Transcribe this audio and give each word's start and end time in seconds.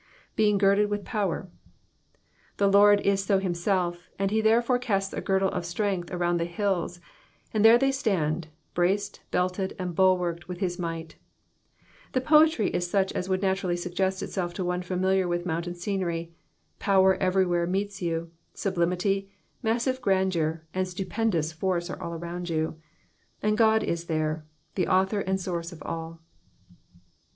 ''^ 0.33 0.35
Being 0.35 0.57
girded 0.57 0.89
with 0.89 1.03
potoer,'''' 1.03 1.49
The 2.57 2.67
Lord 2.67 3.01
is 3.01 3.23
so 3.23 3.37
himself, 3.37 4.09
and 4.17 4.31
he 4.31 4.41
there 4.41 4.59
fore 4.63 4.79
casts 4.79 5.13
a 5.13 5.21
girdle 5.21 5.51
of 5.51 5.61
strenc^h 5.61 6.09
around 6.11 6.37
the 6.37 6.45
hills, 6.45 6.99
and 7.53 7.63
there 7.63 7.77
they 7.77 7.91
stand, 7.91 8.47
braced, 8.73 9.21
belted, 9.29 9.75
and 9.77 9.93
bulwarked 9.93 10.47
with 10.47 10.57
his 10.57 10.79
might 10.79 11.17
The 12.13 12.19
poetry 12.21 12.71
is 12.71 12.89
such 12.89 13.11
as 13.13 13.29
would 13.29 13.43
naturally 13.43 13.77
suggest 13.77 14.23
itself 14.23 14.55
to 14.55 14.65
one 14.65 14.81
familiar 14.81 15.27
with 15.27 15.45
mountain 15.45 15.75
scenery; 15.75 16.33
power 16.79 17.13
everywhere 17.17 17.67
meets 17.67 18.01
you, 18.01 18.31
sublimity, 18.55 19.29
massive 19.61 20.01
grandeur, 20.01 20.65
and 20.73 20.87
stupendous 20.87 21.51
force 21.51 21.91
are 21.91 22.01
all 22.01 22.13
around 22.15 22.49
you; 22.49 22.75
and 23.43 23.55
God 23.55 23.83
is 23.83 24.05
there, 24.05 24.47
the 24.73 24.87
author 24.87 25.19
and 25.19 25.39
source 25.39 25.71
of 25.71 25.83
all. 25.83 26.19